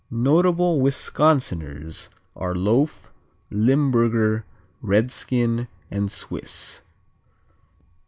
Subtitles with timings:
[0.09, 3.13] Notable Wisconsiners are Loaf,
[3.51, 4.45] Limburger,
[4.81, 6.81] Redskin and Swiss.